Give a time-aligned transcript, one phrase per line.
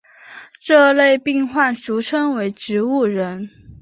[0.59, 3.51] 这类病患俗称为植物人。